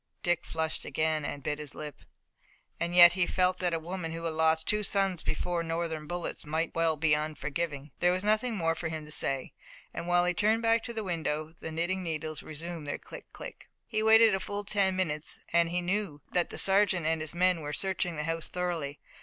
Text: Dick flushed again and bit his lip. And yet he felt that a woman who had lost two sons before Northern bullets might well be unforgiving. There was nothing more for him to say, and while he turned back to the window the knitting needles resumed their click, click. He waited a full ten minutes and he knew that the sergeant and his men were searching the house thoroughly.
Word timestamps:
Dick 0.23 0.45
flushed 0.45 0.83
again 0.83 1.23
and 1.23 1.43
bit 1.43 1.59
his 1.59 1.75
lip. 1.75 2.01
And 2.79 2.95
yet 2.95 3.13
he 3.13 3.27
felt 3.27 3.59
that 3.59 3.71
a 3.75 3.77
woman 3.77 4.13
who 4.13 4.23
had 4.23 4.33
lost 4.33 4.67
two 4.67 4.81
sons 4.81 5.21
before 5.21 5.61
Northern 5.61 6.07
bullets 6.07 6.43
might 6.43 6.73
well 6.73 6.95
be 6.95 7.13
unforgiving. 7.13 7.91
There 7.99 8.11
was 8.11 8.23
nothing 8.23 8.55
more 8.55 8.73
for 8.73 8.87
him 8.89 9.05
to 9.05 9.11
say, 9.11 9.53
and 9.93 10.07
while 10.07 10.25
he 10.25 10.33
turned 10.33 10.63
back 10.63 10.81
to 10.85 10.93
the 10.93 11.03
window 11.03 11.49
the 11.59 11.71
knitting 11.71 12.01
needles 12.01 12.41
resumed 12.41 12.87
their 12.87 12.97
click, 12.97 13.31
click. 13.31 13.69
He 13.85 14.01
waited 14.01 14.33
a 14.33 14.39
full 14.39 14.63
ten 14.63 14.95
minutes 14.95 15.37
and 15.53 15.69
he 15.69 15.81
knew 15.81 16.23
that 16.31 16.49
the 16.49 16.57
sergeant 16.57 17.05
and 17.05 17.21
his 17.21 17.35
men 17.35 17.61
were 17.61 17.71
searching 17.71 18.15
the 18.15 18.23
house 18.23 18.47
thoroughly. 18.47 18.99